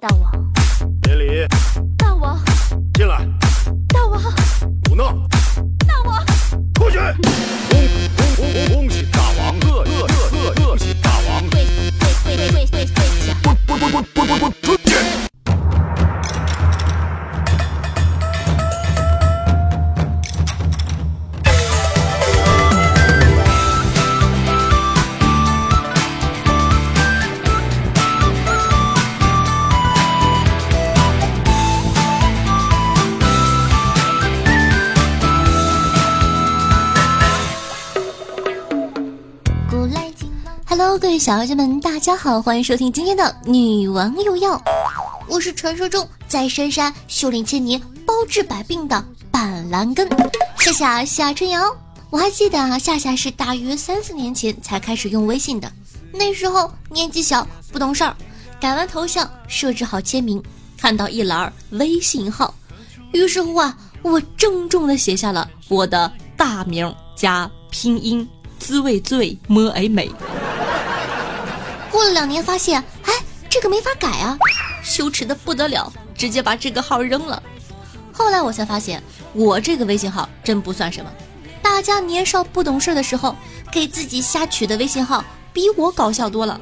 [0.00, 0.52] 大王，
[1.02, 1.44] 别理，
[41.28, 44.58] 小妖精们，大家好，欢迎收听今天的女王有药。
[45.28, 50.08] 我是传说中在深山修炼千年、包治百病的板蓝根
[50.56, 51.60] 夏夏夏春瑶。
[52.08, 55.70] 我还记得啊，夏夏是大约三四年前才开始用微信的，
[56.14, 58.16] 那时候年纪小不懂事儿，
[58.58, 60.42] 改完头像，设置好签名，
[60.78, 62.54] 看到一栏微信号，
[63.12, 68.26] 于是乎啊，我郑重的写下了我的大名加拼音。
[68.58, 70.10] 滋味最么哎美。
[71.90, 73.12] 过了两年，发现哎，
[73.48, 74.38] 这个没法改啊，
[74.82, 77.42] 羞耻的不得了，直接把这个号扔了。
[78.12, 81.10] 后来我才发现，我这个微信号真不算什么。
[81.62, 83.36] 大家年少不懂事的时候，
[83.72, 86.58] 给自己瞎取的微信号，比我搞笑多了。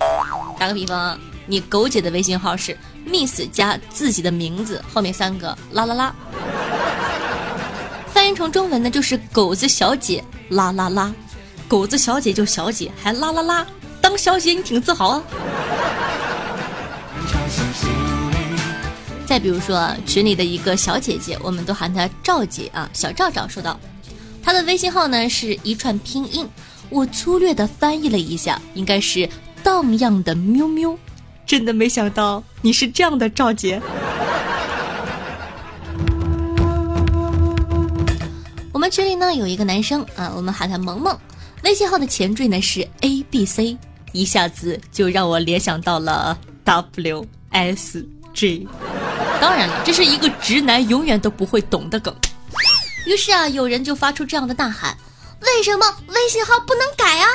[0.58, 6.14] 打个比方啊，你狗姐的微信号是 miss 加自己的名字后面三个啦啦啦，
[8.12, 11.14] 翻译成中文呢就是狗子小姐啦啦啦。
[11.68, 13.66] 狗子小姐就小姐，还啦啦啦，
[14.06, 15.22] 当小姐你挺自豪啊。
[19.26, 23.76] 再比如说群里的一个小姐姐，我们都喊她赵姐啊，小赵赵说道，
[24.44, 26.48] 她的微信号呢是一串拼音，
[26.88, 29.28] 我粗略的翻译了一下，应该是
[29.64, 30.96] 荡漾的喵喵。
[31.44, 33.82] 真的没想到你是这样的赵姐。
[38.72, 41.18] 我们群里呢有一个男生啊，我们喊他萌萌。
[41.64, 43.76] 微信号的前缀呢是 A B C，
[44.16, 48.66] 一下子就让我联想到了 W S G。
[49.40, 52.14] 当然了，这是一个直男永远都不会懂的梗。
[53.06, 54.96] 于是啊，有人就发出这样的呐喊：
[55.42, 57.26] 为什么微信号不能改啊？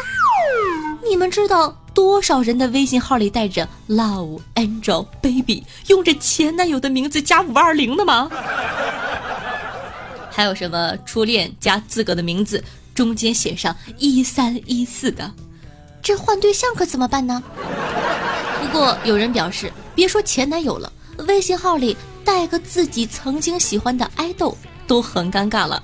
[1.08, 8.30] 你们知道多少人的微信号里带着 Love Angel Baby，用着前男友的名字加五二零的吗？
[10.31, 12.64] 还有什么初恋加自个的名字？
[12.94, 15.31] 中间写上一三一四的，
[16.02, 17.42] 这换对象可怎么办呢？
[18.60, 20.92] 不过有人表示，别说前男友了，
[21.28, 21.96] 微信号里
[22.26, 24.58] 带个自己曾经喜欢的爱豆
[24.88, 25.82] 都很尴尬了。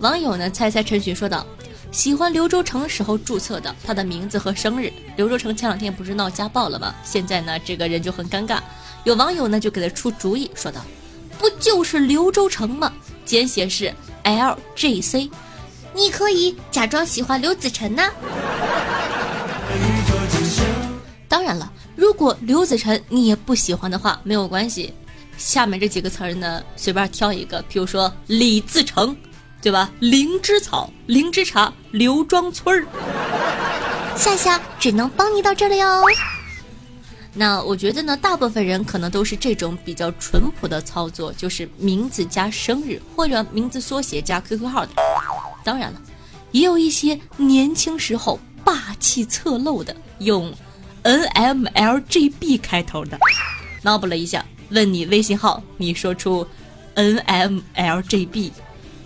[0.00, 1.46] 网友呢，猜猜陈寻说道
[1.92, 4.92] ：“喜欢刘洲成时候注册的，他的名字和生日。
[5.16, 6.94] 刘洲成前两天不是闹家暴了吗？
[7.04, 8.60] 现在呢，这个人就很尴尬。
[9.04, 10.80] 有网友呢就给他出主意，说道：
[11.38, 12.92] 不就是刘洲成吗？
[13.24, 13.92] 简写是
[14.22, 15.30] L J C。”
[15.96, 18.02] 你可以假装喜欢刘子晨呢。
[21.26, 24.92] 当然了，如果刘子晨你也不喜欢的话，没有关系。
[25.38, 29.16] 下面这几个词儿呢，随便挑一个，比如说李自成，
[29.62, 29.90] 对吧？
[30.00, 32.86] 灵芝草、灵芝茶、刘庄村儿。
[34.18, 36.02] 夏夏只能帮你到这了哟。
[37.32, 44.92] 那我觉得呢，大部分人可能都是这种比较淳朴的操作，就是名字加生日或者名字缩写加 QQ 号的。
[45.66, 46.00] 当然了，
[46.52, 50.54] 也有一些年轻时候霸气侧漏的，用
[51.02, 53.18] NMLGB 开头的，
[53.82, 56.46] 脑补了一下，问你微信号，你说出
[56.94, 58.52] NMLGB，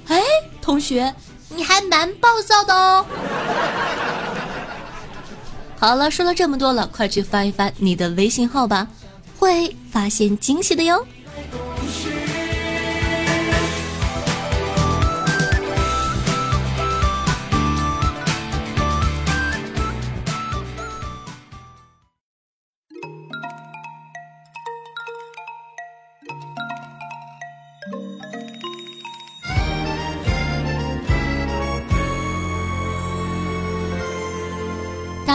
[0.08, 0.20] 哎，
[0.60, 1.14] 同学，
[1.48, 3.06] 你还蛮暴躁的哦。
[5.80, 8.86] 好了，说了这么多了，快去翻一翻你的微信号吧，
[9.38, 11.06] 会发现惊喜的哟。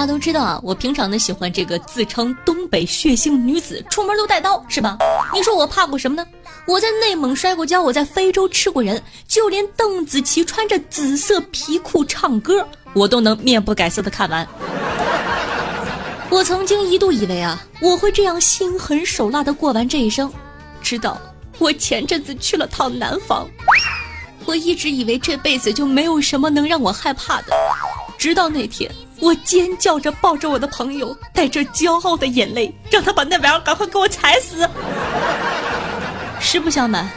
[0.06, 4.98] 家都知道啊，我平常呢喜欢这个自称东北血性女子，出门都带刀，是吧？
[5.34, 6.26] 你说我怕过什么呢？
[6.68, 14.48] 我在内蒙摔过跤，我在非洲吃过人，就连邓紫棋穿着紫色皮裤唱歌，我都能面不改色的看完。
[16.30, 20.32] 我曾经一度以为啊，我会这样心狠手辣的过完这一生，
[20.82, 21.20] 直到
[21.58, 23.48] 我前阵子去了趟南方，
[24.46, 27.54] 我一直以为这辈子就没有什么能让我害怕的，
[28.18, 28.92] 直到那天。
[29.20, 34.68] 我尖叫着抱着我的朋友，带着骄傲的眼泪，让他把那玩意儿赶快给我踩死。
[36.40, 37.10] 实不相瞒，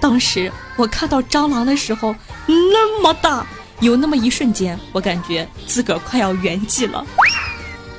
[0.00, 2.14] 当时我看到蟑螂的时候
[2.46, 3.46] 那么大，
[3.80, 7.04] 有那么一瞬间，我感觉自个儿快要圆寂了。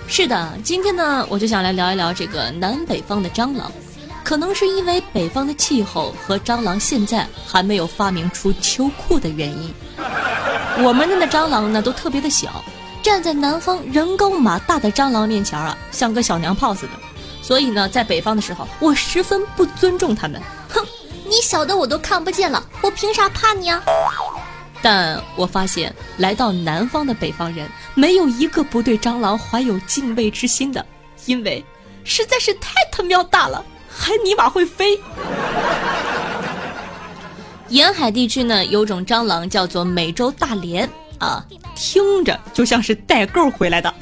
[0.08, 3.72] 是的，今天呢，我就想来聊一聊这个南北方的蟑螂。
[4.24, 9.74] 可能是因为北方的气候和蟑螂现在还没有发明出秋裤的原因，
[10.82, 12.64] 我们那的蟑螂呢都特别的小，
[13.04, 16.94] 站在南方人高马大的蟑螂面前啊，像个小娘炮似的。
[17.42, 20.42] 所以呢，在北方的时候，我十分不尊重他们。
[20.70, 20.82] 哼，
[21.26, 23.84] 你小的我都看不见了，我凭啥怕你啊？
[24.82, 30.86] 但我发现来到南方的北方人，没有一个不对蟑螂怀有敬畏之心的，
[31.26, 31.64] 因为
[32.06, 33.64] 实在是太他喵大了。
[33.96, 35.00] 还尼玛会飞！
[37.68, 40.88] 沿海地区呢，有种蟑螂叫做美洲大蠊
[41.20, 41.44] 啊，
[41.76, 43.94] 听着就像是代购回来的，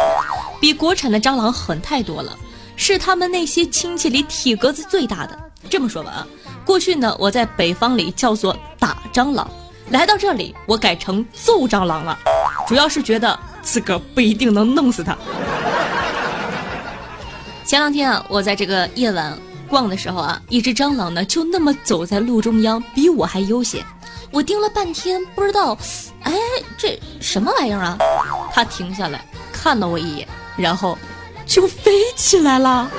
[0.60, 2.38] 比国产的蟑螂狠太多了，
[2.76, 5.38] 是他们那些亲戚里体格子最大的。
[5.70, 6.28] 这么说吧啊，
[6.66, 9.50] 过去呢我在北方里叫做打蟑螂，
[9.90, 12.18] 来到这里我改成揍蟑螂了，
[12.68, 15.16] 主要是觉得自个不一定能弄死它。
[17.66, 19.38] 前两天啊，我在这个夜晚。
[19.70, 23.82] 逛的时候啊，一只蟑螂呢就那么走在路中央，比我还悠闲。
[24.32, 25.78] 我盯了半天，不知道，
[26.24, 26.34] 哎，
[26.78, 27.98] 这什么玩意儿啊？
[28.54, 30.98] 他停下来看了我一眼，然后
[31.46, 32.90] 就飞起来了。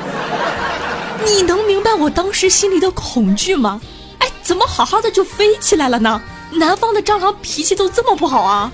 [1.24, 3.80] 你能明白我当时心里的恐惧吗？
[4.18, 6.20] 哎，怎么好好的就飞起来了呢？
[6.52, 8.70] 南方的蟑螂脾气都这么不好啊？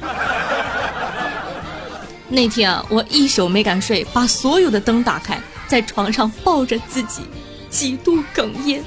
[2.29, 7.23] 那天啊，我一宿没敢睡，把所有的灯打开，在床上抱着自己。
[7.71, 8.83] 几度哽咽，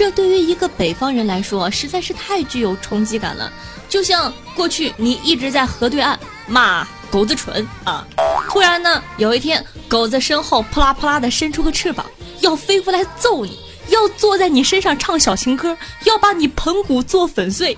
[0.00, 3.52] 这对于一个北方人来说实在是太具有冲击感了。
[3.86, 8.02] 就像过去你一直在河对岸骂狗子蠢啊，
[8.48, 12.06] 突然呢有一天狗子身后扑啦扑啦的伸出个翅膀，
[12.40, 13.58] 要飞过来揍你，
[13.88, 17.76] 要坐在你身上唱小情歌，要把你盆骨做粉碎。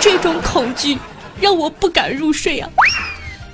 [0.00, 0.96] 这种恐惧
[1.40, 2.70] 让我不敢入睡啊！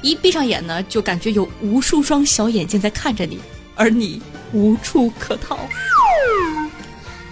[0.03, 3.41] 一闭上眼呢，就感觉有无数双小眼睛在看着你，
[3.75, 4.21] 而你。
[4.55, 5.59] 无处可逃，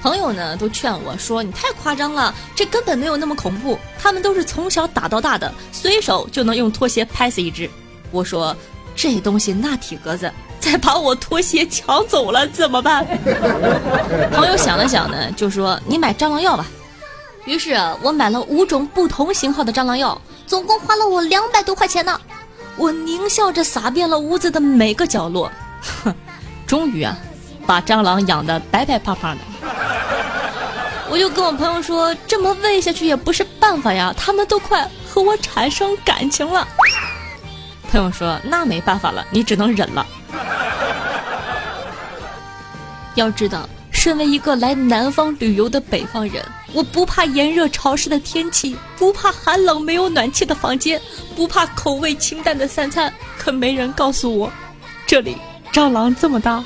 [0.03, 3.79] 朋友呢都劝我说：“你太夸张了，这根本没有那么恐怖。
[3.99, 7.69] 他们都是从小打到大的，随手就能用拖鞋拍死一只。”
[8.11, 8.57] 我说
[8.97, 13.07] ：“这东西那体格子，再把我拖鞋抢走了怎么办？”
[14.33, 16.67] 朋友想了想呢，就说：“你买蟑螂药吧。”
[17.45, 22.19] 于是我买了五种不同型号的蟑螂药，总共花了我两百多块钱呢。
[22.77, 25.51] 我狞笑着撒遍了屋子的每个角落，
[26.05, 26.15] 哼。
[26.67, 27.17] 终于啊，
[27.67, 29.43] 把蟑螂养得白白胖胖的。
[31.11, 36.67] 我就跟我朋友说，这么喂下去也不是办法呀，他们都快和我产生感情了。
[37.91, 40.07] 朋友说，那没办法了，你只能忍了。
[43.17, 51.01] 要知道，身为一个来南方旅游的北方人，我不怕炎热潮湿的天气，不怕寒冷没有暖气的房间，
[51.35, 54.53] 不怕口味清淡的三餐，可没人告诉我，
[55.07, 55.37] 这里。
[55.73, 56.65] 蟑螂这么大，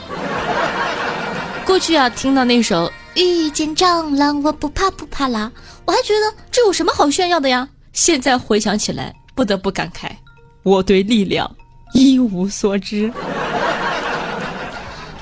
[1.66, 5.50] 过去啊，听到那首《遇见蟑螂我不怕不怕啦》，
[5.84, 7.68] 我还觉得这有什么好炫耀的呀？
[7.92, 10.10] 现在回想起来，不得不感慨，
[10.64, 11.48] 我对力量
[11.92, 13.12] 一无所知。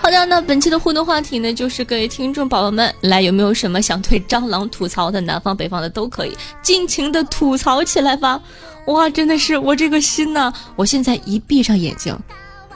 [0.01, 5.21] 好的，那本期的互动话题呢，就是各位听众宝宝们，来有没有什么想对蟑螂吐槽的？
[5.21, 8.41] 南方北方的都可以，尽情的吐槽起来吧！
[8.87, 12.19] 哇，真的是我这个心呢，我现在一闭上眼睛。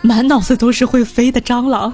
[0.03, 1.93] 满脑子都是会飞的蟑螂。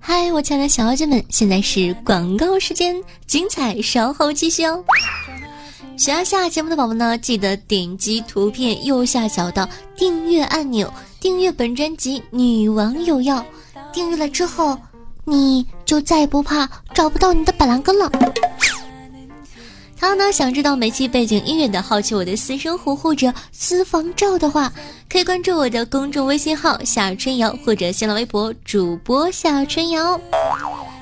[0.00, 4.82] 嗨，我亲爱的小姐们，现在是广告时间，精彩稍后继续哦。
[5.96, 13.36] 想要下节目的宝宝呢，记得点击图片右下角的订阅按钮，订阅本专辑《女王有药》。
[13.92, 14.76] 订阅了之后，
[15.24, 18.10] 你就再也不怕找不到你的板蓝根了。
[20.00, 24.72] 他呢，想知道每期背景音乐的，好奇我的私生活或者私房照的话，
[25.10, 30.18] 可以关注我的公众微信号夏春瑶或者新浪微博主播夏春瑶。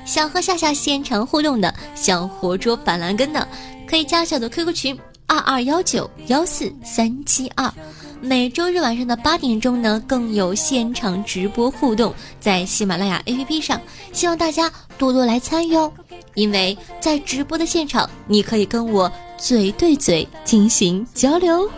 [0.03, 3.47] 想和夏夏现场互动的，想活捉板蓝根的，
[3.87, 7.71] 可以加小的 QQ 群二二幺九幺四三七二。
[8.21, 13.79] 每周日晚上的八点钟呢，更有现场直播互动，在喜马拉雅 APP 上，
[14.11, 15.91] 希望大家多多来参与哦。
[16.33, 21.69] 因为在直播的现场，你可以跟我嘴对嘴进行交流。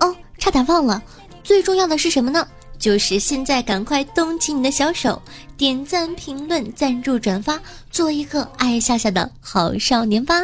[0.00, 1.02] 哦，差点忘了，
[1.42, 2.46] 最重要的是什么呢？
[2.78, 5.20] 就是现在赶快动起你的小手，
[5.56, 10.34] 点赞、评论、赞助、转发，做一个爱夏夏的好少年吧。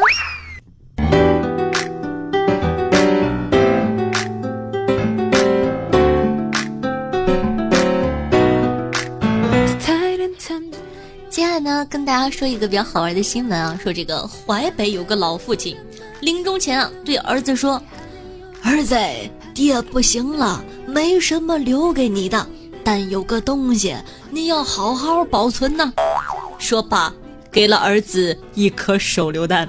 [11.60, 15.76] 呢，跟大家说一个比较好玩的新闻啊，说这个淮北有个老父亲，
[16.20, 17.80] 临终前啊对儿子说
[18.64, 18.96] ：“儿子。”
[19.52, 22.46] 爹不行了，没什么留给你的，
[22.82, 23.94] 但有个东西
[24.30, 25.92] 你要好好保存呢。
[26.56, 27.12] 说罢，
[27.50, 29.68] 给了儿子一颗手榴弹。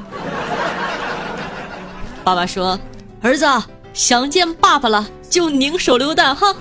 [2.24, 2.80] 爸爸说
[3.22, 3.46] ：“儿子
[3.92, 6.56] 想见爸爸了，就拧手榴弹哈。”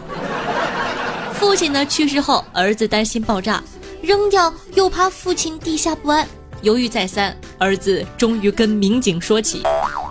[1.39, 3.63] 父亲呢去世后，儿子担心爆炸，
[4.02, 6.26] 扔掉又怕父亲地下不安，
[6.62, 9.62] 犹豫再三，儿子终于跟民警说起。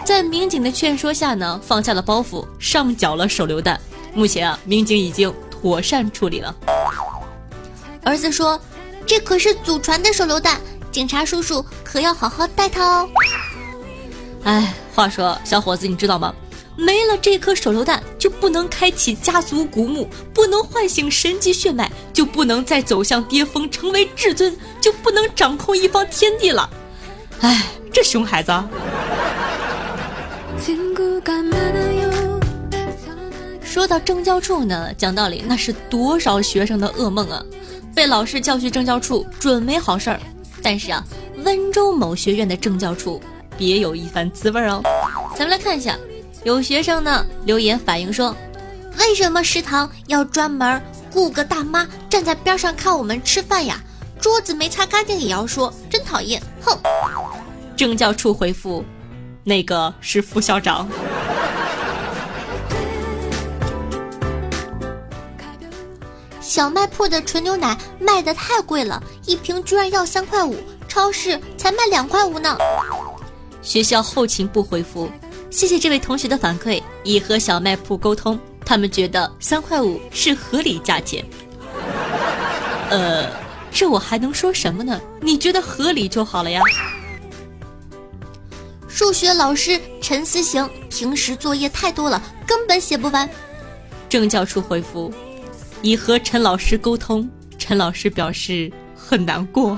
[0.05, 3.79] 在民警的劝说下呢，放下了包袱，上缴了手榴弹。
[4.13, 6.55] 目前啊，民警已经妥善处理了。
[8.03, 8.59] 儿子说
[9.05, 10.59] ：“这可是祖传的手榴弹，
[10.91, 13.09] 警察叔叔可要好好带他哦。”
[14.45, 16.33] 哎，话说小伙子，你知道吗？
[16.79, 26.69] 没了这颗手榴弹，就不能开启家族古墓，不能唤醒神级血脉，就不能再走向巅峰，成为至尊，就不能掌控一方天地了。
[27.41, 28.51] 哎，这熊孩子。
[33.61, 37.43] 说到政教处呢，讲道理那是多少学生的噩梦啊！
[37.93, 40.19] 被老师叫去政教处，准没好事儿。
[40.63, 41.03] 但是啊，
[41.43, 43.21] 温州某学院的政教处
[43.57, 44.81] 别有一番滋味哦。
[45.35, 45.97] 咱们来看一下，
[46.43, 48.35] 有学生呢留言反映说，
[48.97, 50.81] 为什么食堂要专门
[51.11, 53.79] 雇个大妈站在边上看我们吃饭呀？
[54.21, 56.41] 桌子没擦干净也要说，真讨厌！
[56.61, 56.77] 哼。
[57.75, 58.83] 政教处回复。
[59.43, 60.87] 那个是副校长。
[66.41, 70.55] 小卖铺的纯牛奶卖的太贵了，一瓶居然要三块五，
[70.87, 72.57] 超市才卖两块五呢。
[73.61, 75.09] 学校后勤部回复：
[75.49, 81.25] 谢谢这位同学的反馈，已和小卖铺沟通，他们觉得三块五是合理价钱。
[82.89, 83.27] 呃，
[83.71, 85.01] 这我还能说什么呢？
[85.21, 86.61] 你觉得合理就好了呀。
[88.87, 93.27] 数学老师陈思行平时作业太多了，根本写不完。
[94.07, 95.11] 政教处回复：
[95.81, 99.77] 已和陈老师沟通，陈老师表示很难过。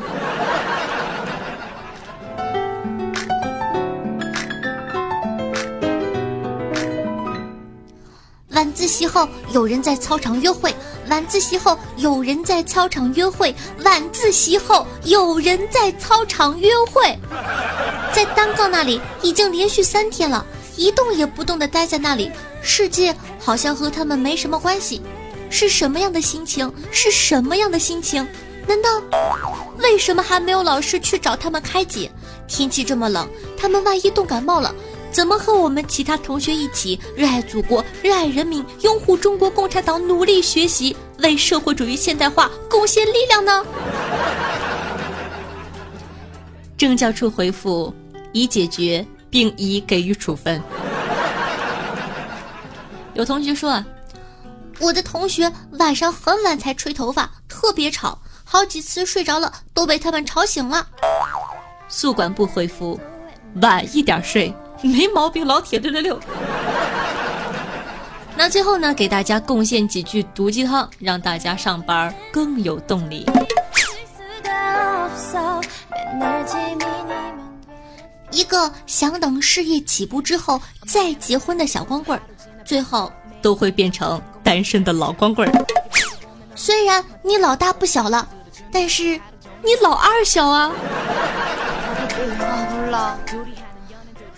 [8.62, 10.72] 晚自习后有人在操场约会，
[11.10, 17.18] 晚自习后有人在操场约会，晚自习后有人在操场约会。
[18.14, 25.02] 在单杠那里已经连续三天了，一动也不动的待在那里，世界好像和他们没什么关系。
[25.50, 26.72] 是什么样的心情？
[26.92, 28.28] 是什么样的心情？
[28.68, 28.90] 难道
[29.80, 32.12] 为什么还没有老师去找他们开解？
[32.48, 33.28] 天气这么冷，
[33.58, 34.72] 他们万一冻感冒了，
[35.12, 43.66] 怎么和我们其他同学一起热爱祖国、热爱人民、拥护中国共产党，努力学习，为社会主义现代化贡献力量呢？
[46.78, 47.94] 政教处回复。
[48.34, 50.64] 已解决，并已给予处分。
[53.14, 53.86] 有同学说啊，
[54.80, 60.88] 我的同学晚上很晚才吹头发，特别吵，好几次睡着了都被他们吵醒了。
[61.90, 62.98] 宿管部回复：
[63.62, 66.20] 晚一点睡没毛病，老铁六六六。
[68.36, 73.26] 那最后呢，给大家贡献几句毒鸡汤，让大家上班更有动力。
[78.32, 82.22] 一个想等事业起步之后再结婚的小光棍儿，
[82.64, 83.12] 最后
[83.42, 85.66] 都会变成单身的老光棍儿。
[86.56, 88.28] 虽然你老大不小了，
[88.72, 89.20] 但是
[89.62, 90.72] 你老二小啊。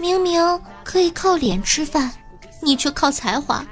[0.03, 2.11] 明明可以靠脸吃饭，
[2.59, 3.65] 你却靠才华，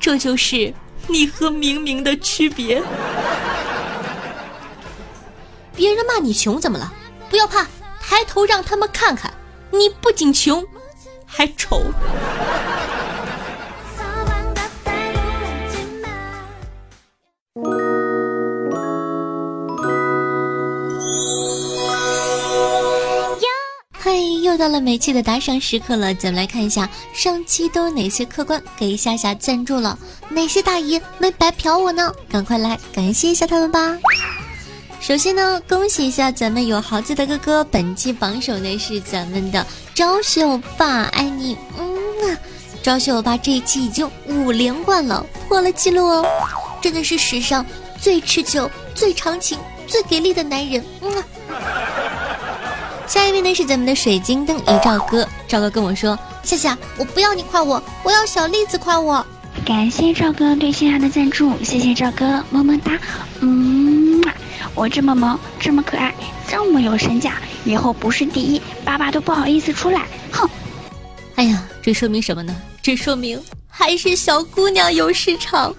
[0.00, 0.74] 这就是
[1.06, 2.82] 你和明明的区别。
[5.72, 6.92] 别人骂你穷怎么了？
[7.28, 7.64] 不要怕，
[8.00, 9.32] 抬头让他们看看。
[9.70, 10.66] 你不仅穷，
[11.24, 11.80] 还丑。
[24.50, 29.96] 又到了每期的打赏时刻了，咱们来看一下上期都有哪些客官给夏夏赞助了，
[30.28, 32.12] 哪些大爷没白嫖我呢？
[32.28, 33.96] 赶快来感谢一下他们吧！
[35.00, 39.64] 首先呢，恭喜一下咱们有豪子的哥哥，本期榜首呢是咱们的
[39.94, 42.36] 昭秀爸，爱你，嗯啊，
[42.82, 46.26] 昭秀爸这一期已经五连冠了，破了记录哦，
[46.82, 47.64] 真的是史上
[48.00, 51.24] 最持久、最长情、最给力的男人，嗯啊。
[53.10, 59.26] 下一位呢是咱们的水晶灯一赵哥，赵哥跟我说：“夏夏，我不要你夸我，我要小栗子夸我。”
[59.66, 62.92] 感谢赵哥对夏夏的赞助，谢谢赵哥，么么哒。
[63.40, 64.22] 嗯，
[64.76, 66.14] 我这么萌，这么可爱，
[66.46, 70.06] 这么有身价，以后不是第一，爸爸都不好意思出来。
[70.30, 70.48] 哼！
[71.34, 72.54] 哎呀，这说明什么呢？
[72.80, 75.74] 这说明还是小姑娘有市场。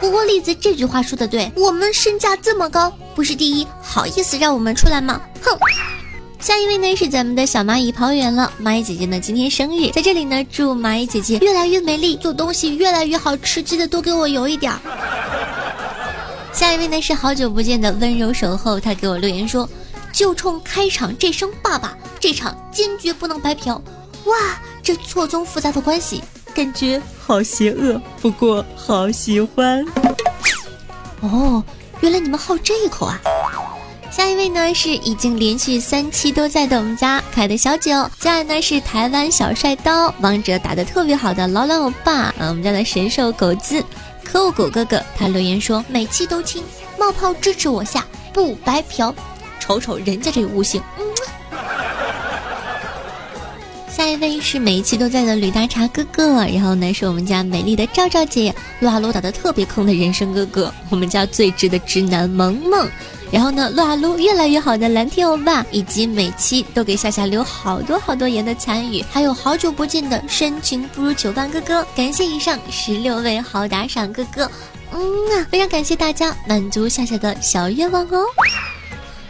[0.00, 2.92] 不过栗子这句话说的对，我们身价这么高。
[3.14, 5.20] 不是第一，好意思让我们出来吗？
[5.44, 5.58] 哼！
[6.40, 14.78] 下一位呢是咱们的小蚂蚁跑远了，蚂蚁姐姐呢今天生日，在这里呢祝蚂蚁姐姐越来越美丽，做东西越来越好吃，记得多给我邮一点儿。
[16.52, 19.68] 下一位呢是好久不见的温柔守候，他给我留言说，
[20.12, 23.80] 就冲开场这声爸爸，这场坚决不能白嫖。
[24.24, 24.36] 哇，
[24.82, 26.22] 这错综复杂的关系，
[26.54, 29.84] 感觉好邪恶，不过好喜欢。
[31.20, 31.62] 哦。
[32.00, 33.18] 原来你们好这一口啊！
[34.14, 37.90] 下一位呢是已经连续三期都在的我们家可爱的小九，
[38.20, 43.84] 接下来呢是台湾小帅刀，王者打的特别好的老老欧巴，啊，我们家的神兽狗子，
[44.22, 46.62] 可恶狗哥哥，他留言说每期都听，
[46.96, 49.12] 冒泡支持我下，不白嫖，
[49.58, 50.80] 瞅瞅人家这悟性。
[50.96, 51.04] 嗯
[53.96, 62.88] 下一位是每一期都在的吕大茶哥哥，然后呢是我们家美丽的赵赵姐，撸啊撸打的特别坑的人生哥哥，我们家最直的直男萌萌，
[63.34, 74.48] 然后呢撸啊撸越来越好的蓝天欧巴，以及每期都给夏夏留好多好多言的参与，还有好久不见的深情不如久伴哥哥，感谢以上十六位好打赏哥哥，
[74.92, 75.00] 嗯
[75.32, 78.24] 啊，非常感谢大家满足夏夏的小愿望哦。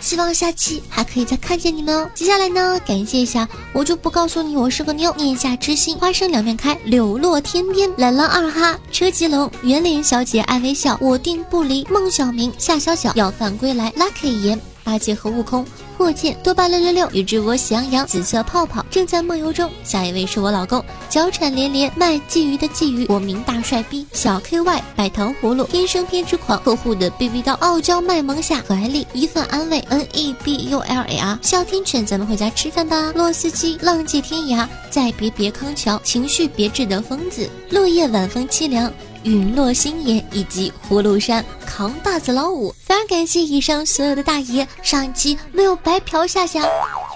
[0.05, 2.11] 希望下期还可以再看见你们哦。
[2.15, 5.11] 接下来呢，感谢一下，我就不告诉你我是个妞。
[5.17, 15.65] 念下之心，花生两面开，柳落天边，懒狼二哈，车吉龙，圆脸小姐爱微笑，我定不离，孟小明，夏小小，要饭归来，Lucky 爷，八戒和悟空。
[15.97, 19.71] 霍建多巴六六六，宇智波喜羊羊，紫色泡泡正在梦游中。
[19.85, 33.13] 下一位是我老公，脚产连连卖鲫鱼的鲫鱼，我名大帅逼，小 KY 摆糖葫芦，天生偏执狂，客户的 BB 刀，傲娇卖萌下，可爱丽一份安慰，NEBULAR，哮天犬，咱们回家吃饭吧。
[33.15, 38.93] 洛斯基浪迹天涯，再别别康桥，情绪别致的疯子，落叶晚风凄凉。
[39.25, 46.63] 陨落星野以及葫芦山扛把子老五，非常感谢以上所有的大爷，上一期没有白嫖夏夏，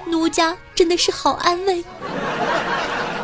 [0.06, 1.84] 奴家真的是好安慰，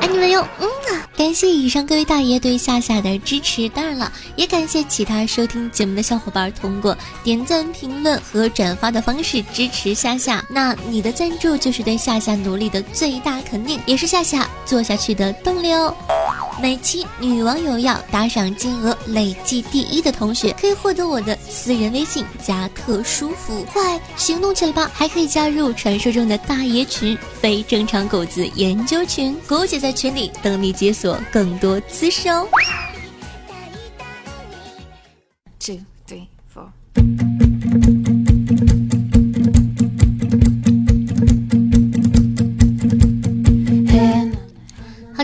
[0.01, 15.95] 爱你们哟，嗯啊，感谢以上各位大爷对夏夏的支持，当然了，也感谢其他收听节目的小伙伴通过点赞、评论和转发的方式支持夏夏，那你的赞助就是对夏夏努力的最大肯定，也是夏夏做下去的动力哦。
[16.63, 24.91] 每期女网友要打赏金额累计第一的同学，可以获得我的私人微信加特殊服务，快行动起来吧！
[24.95, 32.47] 还可以加入传说中的大爷群——非正常狗子研究群，狗姐在群里等你解锁更多姿势哦。
[35.59, 38.14] Two, three, four.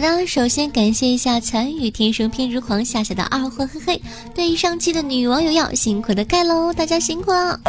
[0.02, 4.02] 那首先感谢一下残雨天生偏执狂夏夏的二货嘿嘿，
[4.34, 7.60] 对上期的女网友要辛苦的盖喽，大家辛苦了。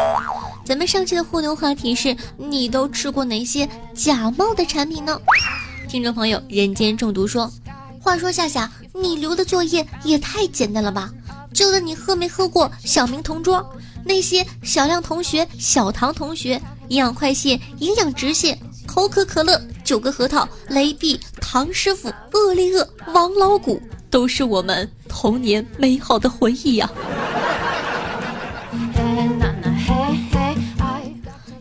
[0.64, 5.20] 咱们上期的互动话题是你都吃过哪些假冒的产品呢？
[5.90, 7.52] 听众朋友人间中毒说，
[8.00, 11.12] 话说夏夏，你留的作业也太简单了吧？
[11.54, 13.62] 就问你喝没喝过小明同桌？
[14.06, 18.58] 那些小亮同学、小唐同学、营养快线、营养直线。
[18.88, 23.78] 口可可乐、九个核桃、雷碧、唐师傅、厄利厄、王老谷，
[24.10, 26.90] 都是我们童年美好的回忆呀！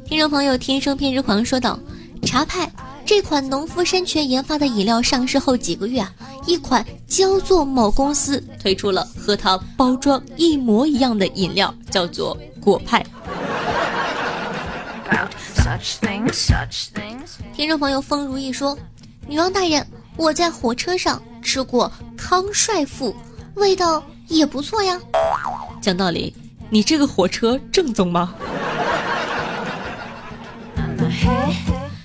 [0.04, 1.76] 听众朋友，天生偏执狂说道
[2.22, 2.70] ：“茶派
[3.04, 6.12] 这款农夫山泉研发的饮料上市后几个月啊，
[6.46, 13.04] 一款焦作某公司推出了和它包装一模一样的饮料，叫做果派。”
[17.54, 18.76] 听众朋友风如意说
[19.28, 23.14] ：“女王大人，我在火车上吃过康帅傅，
[23.54, 25.00] 味道也不错呀。”
[25.80, 26.35] 讲道理，
[26.70, 28.35] 你这个火车正宗吗？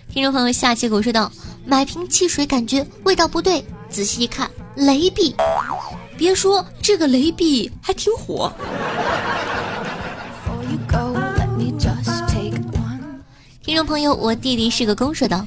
[0.09, 1.31] 听众朋友下气口说道
[1.65, 5.35] ：“买瓶汽水感觉味道不对，仔细一看，雷碧。
[6.17, 8.51] 别说这个雷碧还挺火。”
[13.65, 15.43] 听众朋友，我弟弟是个公说道：“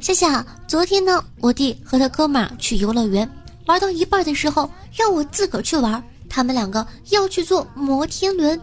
[0.00, 3.30] 夏夏，昨天呢，我弟和他哥们儿去游乐园，
[3.66, 6.02] 玩到一半的时候，让我自个儿去玩。
[6.28, 8.60] 他们两个要去坐摩天轮，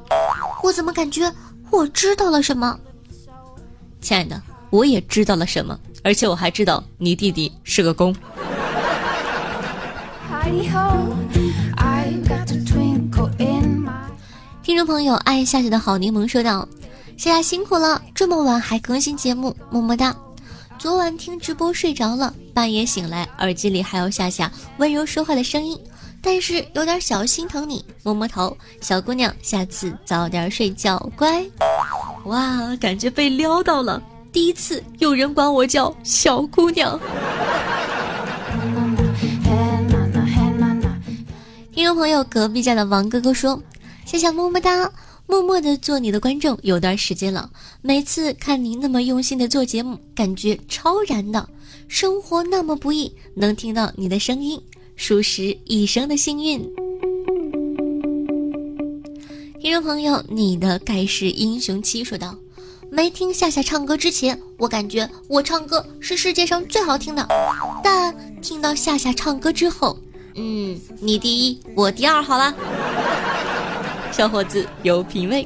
[0.62, 1.34] 我怎么感觉
[1.72, 2.78] 我知道了什么？
[4.02, 8.14] 亲爱的，我也知道了什么，而且我还知道你弟弟是个公。”
[14.62, 16.68] 听众朋友，爱夏夏的好柠檬说道。
[17.18, 20.16] 夏夏辛苦了，这么晚还更新节目，么么哒。
[20.78, 25.80] 昨晚听直播睡着了，半夜醒来，耳机里还有夏夏温柔说话的声音，
[26.22, 31.46] 但是有点小心疼你，摸摸头，小姑娘，下次早点睡觉，乖。
[32.26, 37.00] 哇，感觉被撩到了，第一次有人管我叫小姑娘。
[41.74, 43.62] 听众朋友，隔壁家的王哥哥说，
[44.06, 44.92] 夏夏么么哒。
[45.34, 47.50] 默默的做你的观众有段时间了，
[47.82, 51.50] 每次看你那么用心的做节目，感觉超燃的。
[51.88, 54.62] 生活那么不易，能听到你的声音，
[54.96, 56.62] 属实一生的幸运。
[59.60, 62.38] 听众朋友，你的盖世英雄七说道：
[62.92, 67.28] 没听夏夏唱歌之前，我感觉我唱歌是世界上最好听的，
[67.84, 69.98] 但听到夏夏唱歌之后，
[70.36, 72.56] 嗯，你第一，我第二，好了。
[74.14, 75.44] 小伙子有品味。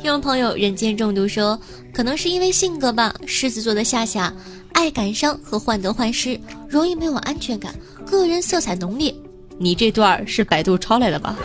[0.00, 1.60] 听众朋友，人间中毒说，
[1.92, 3.14] 可能是因为性格吧。
[3.26, 4.32] 狮子座的夏夏
[4.72, 7.74] 爱感伤和患得患失，容易没有安全感，
[8.06, 9.14] 个人色彩浓烈。
[9.58, 11.36] 你这段是百度抄来的吧？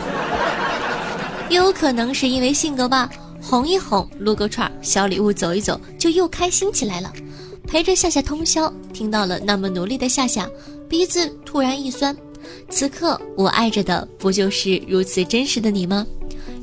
[1.50, 3.10] 也有可能是因为性格吧，
[3.42, 7.12] 哄一哄，撸个串，小礼物走一走，就又开心起来了。
[7.66, 10.48] 陪着夏夏通宵，听到了那么努力的夏夏，
[10.88, 12.16] 鼻子突然一酸。
[12.68, 16.06] 此刻我爱着的不就是如此真实的你吗？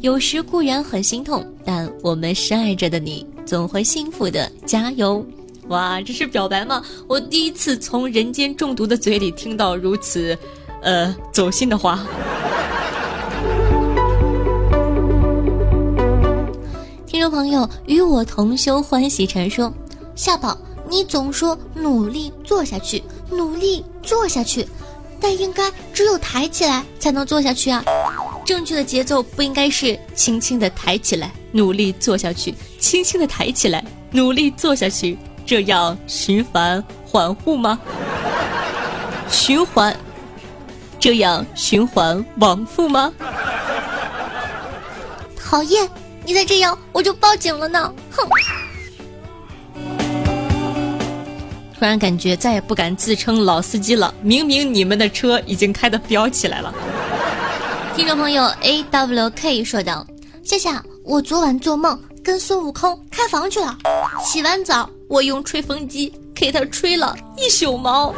[0.01, 5.25] 有时固然很心痛，但我们深爱着的你总会幸福的，加油！
[5.67, 6.81] 哇，这是表白吗？
[7.07, 10.37] 我第一次从人间中毒的嘴里听到如此，
[10.81, 12.05] 呃，走心的话。
[17.05, 19.71] 听众朋友，与我同修欢喜禅说：
[20.15, 20.57] 夏宝，
[20.89, 24.65] 你总说努力做下去，努力做下去。
[25.21, 27.83] 但应该只有抬起来才能做下去啊！
[28.45, 37.79] 正确的节奏不应该是轻轻的抬起来，努力做下去，轻轻的抬起来，努力做下去，这样循环缓复吗？
[39.29, 39.95] 循环，
[40.99, 43.13] 这样循环往复吗？
[45.37, 45.87] 讨厌，
[46.25, 47.93] 你再这样我就报警了呢！
[48.11, 48.27] 哼。
[51.79, 56.75] 突然感觉再也不敢自称老司机了，明明你们的车已经开的飙起来了。
[57.95, 60.05] 听众朋友 A W K 说道
[60.43, 63.77] ：“夏夏，我昨晚做梦跟孙悟空开房去了，
[64.21, 68.13] 洗完澡我用吹风机给他吹了一宿毛。”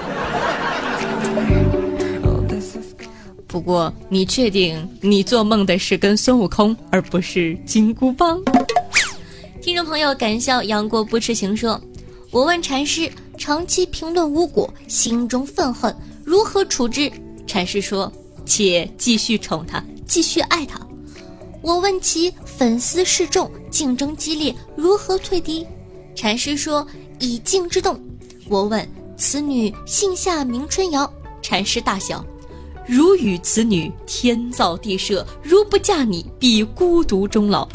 [3.45, 8.41] 不过你确定你做梦的是跟孙悟空，而不是金箍棒？
[9.62, 11.80] 听众朋友敢笑杨过不痴情说
[12.32, 13.08] ：“我问禅师。”
[13.41, 17.12] 长期评论无果，心中愤恨，如何处置？
[17.47, 18.13] 禅师说
[18.45, 20.80] ：“且继续宠他，继续爱他。”
[21.63, 25.65] 我问其粉丝示众，竞争激烈，如何退敌？
[26.13, 26.86] 禅师说
[27.17, 27.99] ：“以静制动。”
[28.47, 32.23] 我问此女姓夏名春瑶，禅师大笑
[32.86, 37.67] ：“如与此女天造地设，如不嫁你，必孤独终老。”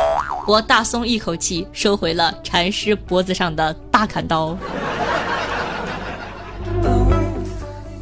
[0.46, 4.57] 我大松一口气，收回了禅师脖子上的大砍刀。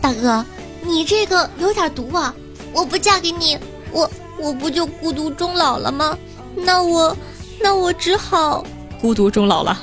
[0.05, 0.45] 大哥，
[0.83, 2.35] 你这个有点毒啊！
[2.75, 3.59] 我不嫁给你，
[3.91, 6.15] 我我不就孤独终老了吗？
[6.55, 7.17] 那我，
[7.59, 8.63] 那我只好
[9.01, 9.81] 孤独终老了。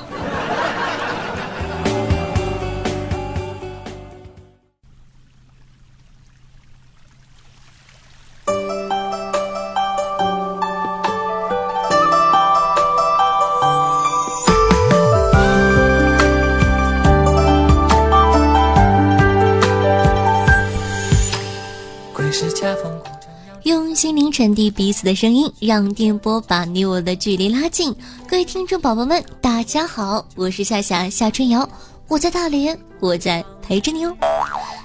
[24.32, 27.94] 传递彼此的声音，让电波把你我的距离拉近。
[28.28, 31.70] 各位听众宝宝们，大家好，我是夏夏夏春瑶，
[32.08, 34.16] 我在大连，我在陪着你哦。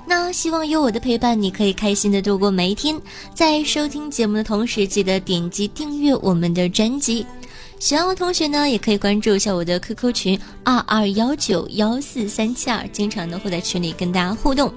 [0.04, 3.00] 那希望有我的陪伴，你可以开心的度过每一天。
[3.34, 7.24] 在收听节目的同时，记得点击订阅我们的专辑。
[7.78, 14.72] 喜欢我同学呢，也可以关注一下我的 QQ 群二二幺九幺四三七二，经常呢会在群里跟大家互动。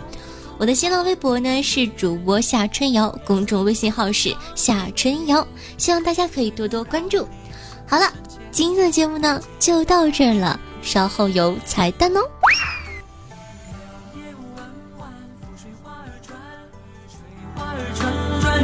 [0.60, 7.26] 我的新浪微博呢是主播夏春瑶，公众微信号是夏春瑶，希望大家可以多多关注。
[7.88, 8.12] 好了，
[8.52, 12.20] 今天的节目呢就到这儿了，稍后有彩蛋哦。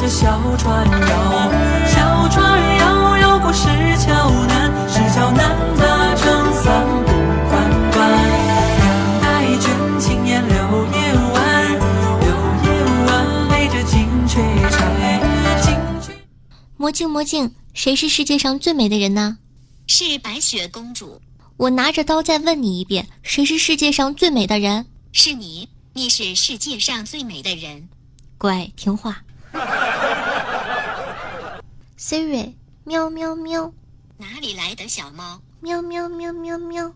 [0.05, 1.51] 小船摇，
[1.87, 3.65] 小船摇摇过石
[3.97, 4.54] 桥南，
[16.95, 19.37] 镜魔镜，谁是世界上最美的人呢？
[19.85, 21.21] 是白雪公主，
[21.57, 24.85] 我拿着刀再问你一遍，谁是世界上最美的人？
[25.11, 27.89] 是你，你是世界上最美的人。
[28.37, 29.21] 乖，听话。
[31.99, 32.53] Siri，
[32.85, 33.73] 喵喵喵，
[34.17, 35.41] 哪里来的小猫？
[35.59, 36.93] 喵喵喵喵喵。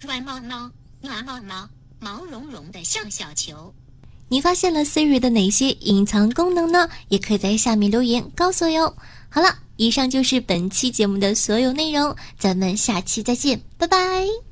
[0.00, 0.70] 软毛猫，
[1.00, 1.68] 暖毛毛，
[1.98, 3.74] 毛茸茸的像小球。
[4.30, 6.88] 你发现了 Siri 的哪些隐藏功能呢？
[7.08, 8.94] 也可以在下面留言告诉我哟。
[9.28, 14.49] 好了，以上就是本期节目的所有内容，咱们下期再见，拜拜。